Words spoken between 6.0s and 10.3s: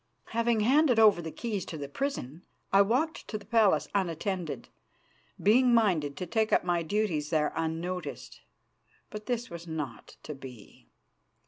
to take up my duties there unnoticed. But this was not